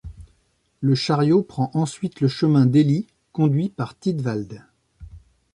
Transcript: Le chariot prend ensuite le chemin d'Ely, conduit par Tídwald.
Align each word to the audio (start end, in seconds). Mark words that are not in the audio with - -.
Le 0.79 0.95
chariot 0.95 1.43
prend 1.43 1.69
ensuite 1.75 2.21
le 2.21 2.27
chemin 2.27 2.65
d'Ely, 2.65 3.05
conduit 3.33 3.69
par 3.69 3.95
Tídwald. 3.95 4.63